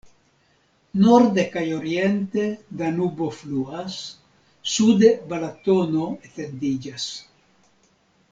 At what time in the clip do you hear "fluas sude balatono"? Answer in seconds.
3.41-6.09